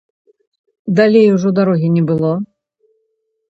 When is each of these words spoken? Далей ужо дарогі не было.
Далей 0.99 1.27
ужо 1.35 1.49
дарогі 1.61 1.89
не 1.99 2.03
было. 2.11 2.31